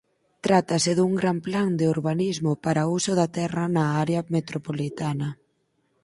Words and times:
Trátase 0.45 0.91
dun 0.95 1.13
gran 1.19 1.37
plan 1.47 1.69
de 1.79 1.85
urbanismo 1.95 2.51
para 2.63 2.87
o 2.87 2.91
uso 2.99 3.11
da 3.19 3.27
terra 3.37 3.63
na 3.75 3.83
área 4.03 4.21
metropolitana. 4.35 5.29